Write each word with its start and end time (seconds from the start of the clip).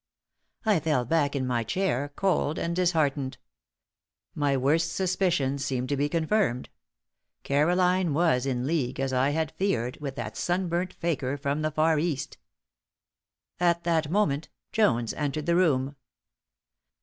I 0.65 0.79
fell 0.79 1.05
back 1.05 1.35
in 1.35 1.45
my 1.45 1.63
chair, 1.63 2.11
cold 2.15 2.57
and 2.57 2.75
disheartened. 2.75 3.37
My 4.33 4.57
worst 4.57 4.95
suspicions 4.95 5.63
seemed 5.63 5.89
to 5.89 5.95
be 5.95 6.09
confirmed. 6.09 6.69
Caroline 7.43 8.15
was 8.15 8.47
in 8.47 8.65
league, 8.65 8.99
as 8.99 9.13
I 9.13 9.29
had 9.29 9.51
feared, 9.51 9.97
with 10.01 10.15
that 10.15 10.35
sunburnt 10.35 10.95
fakir 10.95 11.37
from 11.37 11.61
the 11.61 11.69
Far 11.69 11.99
East! 11.99 12.39
At 13.59 13.83
that 13.83 14.09
moment, 14.09 14.49
Jones 14.71 15.13
entered 15.13 15.45
the 15.45 15.55
room. 15.55 15.95